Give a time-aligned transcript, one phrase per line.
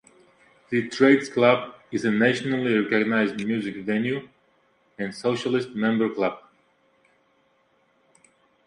[0.71, 4.29] The Trades Club is a nationally recognised music venue
[4.97, 6.39] and socialist members club.